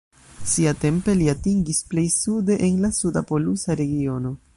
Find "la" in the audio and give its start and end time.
2.87-2.91